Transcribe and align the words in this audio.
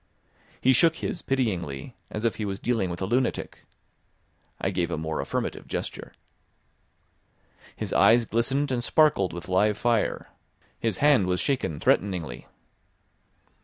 He 0.59 0.73
shook 0.73 0.95
his 0.95 1.21
pityingly, 1.21 1.95
as 2.09 2.25
if 2.25 2.37
he 2.37 2.43
was 2.45 2.59
dealing 2.59 2.89
with 2.89 3.03
a 3.03 3.05
lunatic. 3.05 3.65
I 4.59 4.71
gave 4.71 4.89
a 4.89 4.97
more 4.97 5.21
affirmative 5.21 5.67
gesture. 5.67 6.13
His 7.75 7.93
eyes 7.93 8.25
glistened 8.25 8.71
and 8.71 8.83
sparkled 8.83 9.31
with 9.31 9.47
live 9.47 9.77
fire, 9.77 10.31
his 10.79 10.97
hand 11.05 11.27
was 11.27 11.39
shaken 11.39 11.79
threateningly. 11.79 12.47